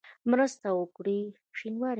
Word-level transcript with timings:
مرسته 0.31 0.67
وکړي. 0.79 1.19